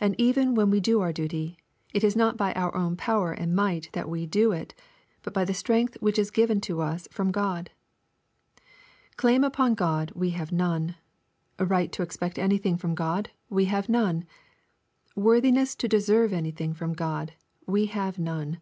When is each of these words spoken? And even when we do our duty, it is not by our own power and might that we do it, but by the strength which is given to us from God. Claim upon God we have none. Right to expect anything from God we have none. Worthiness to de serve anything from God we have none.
And 0.00 0.16
even 0.18 0.56
when 0.56 0.70
we 0.72 0.80
do 0.80 1.00
our 1.00 1.12
duty, 1.12 1.56
it 1.94 2.02
is 2.02 2.16
not 2.16 2.36
by 2.36 2.52
our 2.54 2.74
own 2.76 2.96
power 2.96 3.30
and 3.30 3.54
might 3.54 3.88
that 3.92 4.08
we 4.08 4.26
do 4.26 4.50
it, 4.50 4.74
but 5.22 5.32
by 5.32 5.44
the 5.44 5.54
strength 5.54 5.96
which 6.00 6.18
is 6.18 6.32
given 6.32 6.60
to 6.62 6.80
us 6.80 7.06
from 7.12 7.30
God. 7.30 7.70
Claim 9.16 9.44
upon 9.44 9.74
God 9.74 10.10
we 10.16 10.30
have 10.30 10.50
none. 10.50 10.96
Right 11.60 11.92
to 11.92 12.02
expect 12.02 12.40
anything 12.40 12.76
from 12.76 12.96
God 12.96 13.30
we 13.48 13.66
have 13.66 13.88
none. 13.88 14.24
Worthiness 15.14 15.76
to 15.76 15.86
de 15.86 16.00
serve 16.00 16.32
anything 16.32 16.74
from 16.74 16.92
God 16.92 17.34
we 17.68 17.86
have 17.86 18.18
none. 18.18 18.58